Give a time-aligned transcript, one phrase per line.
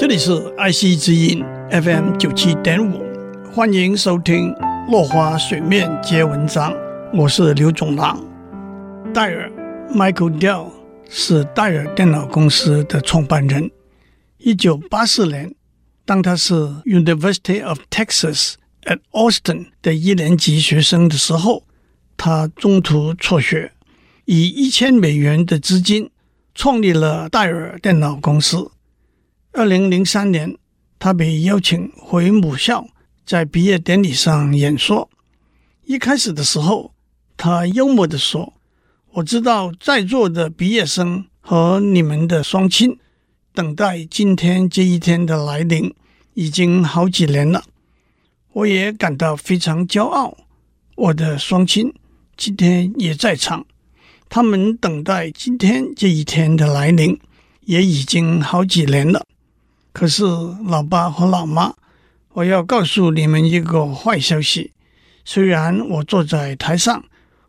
[0.00, 3.02] 这里是爱惜之音 FM 九七点五，
[3.52, 4.50] 欢迎收听
[4.90, 6.72] 《落花水面皆文章》，
[7.12, 8.18] 我是刘总郎。
[9.12, 9.52] 戴尔
[9.94, 10.70] Michael Dell
[11.10, 13.70] 是戴尔电脑公司的创办人。
[14.38, 15.54] 一九八四年，
[16.06, 16.54] 当他是
[16.86, 18.54] University of Texas
[18.84, 21.64] at Austin 的一年级学生的时候，
[22.16, 23.72] 他中途辍学，
[24.24, 26.08] 以一千美元的资金
[26.54, 28.70] 创立了戴尔电脑公司。
[29.52, 30.56] 二零零三年，
[30.96, 32.86] 他被邀请回母校，
[33.26, 35.10] 在毕业典礼上演说。
[35.84, 36.94] 一开始的时候，
[37.36, 38.52] 他幽默地说
[39.14, 42.96] ：“我知道在座的毕业生和你们的双亲，
[43.52, 45.92] 等待今天这一天的来临
[46.34, 47.64] 已经好几年了。
[48.52, 50.36] 我也感到非常骄傲，
[50.94, 51.92] 我的双亲
[52.36, 53.66] 今天也在场，
[54.28, 57.18] 他们等待今天这一天的来临
[57.62, 59.26] 也已经好几年了。”
[59.92, 60.24] 可是，
[60.64, 61.74] 老爸和老妈，
[62.34, 64.72] 我要告诉你们一个坏消息。
[65.24, 67.04] 虽然我坐在台上，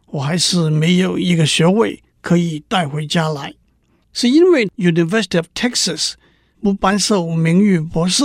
[0.08, 3.54] 我还是没有一个学位可以带回家来，
[4.12, 6.14] 是因为 University of Texas
[6.62, 8.24] 不颁授名誉博士。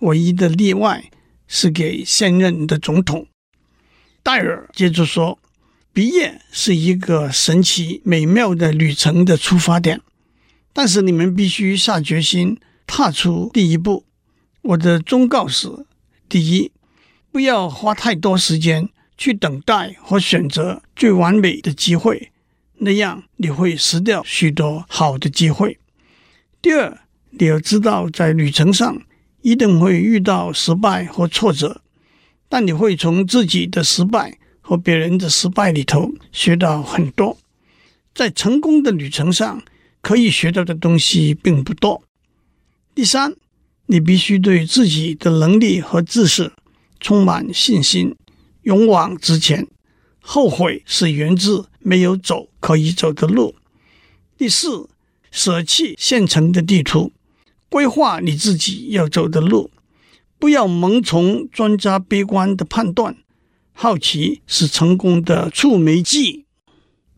[0.00, 1.04] 唯一的例外
[1.46, 3.28] 是给现任的总统。
[4.22, 5.38] 戴尔接着说
[5.92, 10.00] ：“毕业是一个神奇美妙的旅程的出发点，
[10.72, 12.58] 但是你们必须下决心。”
[12.94, 14.04] 踏出第一步，
[14.60, 15.86] 我的忠告是：
[16.28, 16.70] 第一，
[17.30, 22.30] 不要花太多时间去等待或选择最完美的机会，
[22.80, 25.78] 那样你会失掉许多好的机会。
[26.60, 29.00] 第二，你要知道，在旅程上
[29.40, 31.80] 一定会遇到失败和挫折，
[32.50, 37.38] 但你会从自己的失败和别人的失败里头学到很多。
[38.14, 39.62] 在成功的旅程上，
[40.02, 42.02] 可以学到的东西并不多。
[42.94, 43.34] 第三，
[43.86, 46.52] 你必须对自己的能力和知识
[47.00, 48.14] 充满信心，
[48.64, 49.66] 勇往直前。
[50.20, 53.54] 后悔是源自没有走可以走的路。
[54.36, 54.90] 第四，
[55.30, 57.12] 舍弃现成的地图，
[57.70, 59.70] 规划你自己要走的路，
[60.38, 63.16] 不要盲从专家悲观的判断。
[63.72, 66.44] 好奇是成功的触媒剂。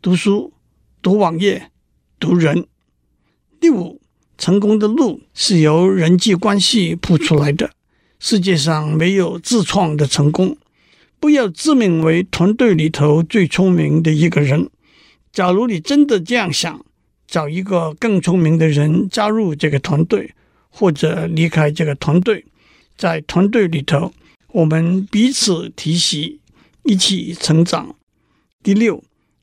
[0.00, 0.52] 读书，
[1.02, 1.72] 读网页，
[2.20, 2.68] 读人。
[3.60, 4.03] 第五。
[4.36, 7.70] 成功的路是由人际关系铺出来的。
[8.18, 10.56] 世界上没有自创的成功。
[11.20, 14.68] 不要自命为团队里头最聪明的一个人。
[15.32, 16.84] 假如你真的这样想，
[17.26, 20.32] 找一个更聪明的人加入这个团队，
[20.68, 22.44] 或者离开这个团队。
[22.96, 24.12] 在团队里头，
[24.52, 26.38] 我们彼此提携，
[26.82, 27.96] 一起成长。
[28.62, 29.02] 第六，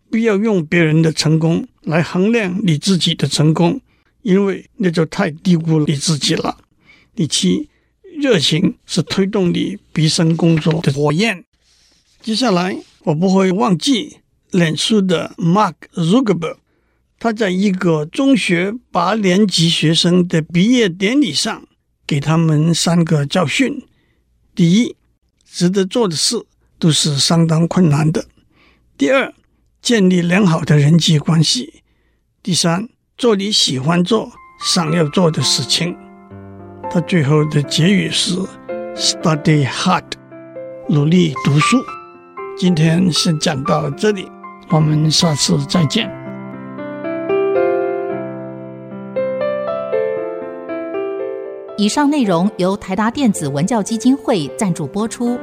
[0.09, 3.81] 不要用别人的成功来衡量你自己的成功。
[4.22, 6.58] 因为那就太低估了你自己了。
[7.16, 7.70] 第七，
[8.18, 11.44] 热情是推动你毕生工作的火焰。
[12.22, 14.18] 接下来，我不会忘记
[14.52, 16.58] 脸书的 Mark Zuckerberg，
[17.20, 21.68] 他在一个中学八年级学生的毕业典礼上，
[22.06, 23.84] 给他们三个教训：
[24.54, 24.96] 第一，
[25.52, 26.46] 值得做的事
[26.78, 28.22] 都是相当困难的；
[28.98, 29.34] 第二，
[29.81, 31.81] 建立良好的人际关系；
[32.44, 32.88] 第三。
[33.22, 34.28] 做你喜欢做、
[34.58, 35.96] 想要做的事情。
[36.90, 38.34] 他最后的结语是
[38.96, 40.06] ：Study hard，
[40.90, 41.78] 努力读书。
[42.58, 44.28] 今天先讲到这里，
[44.72, 46.10] 我们下次再见。
[51.78, 55.40] 以上内容由台达电子文教基金会赞助播出。